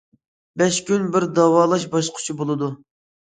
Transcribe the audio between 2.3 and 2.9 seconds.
بولىدۇ.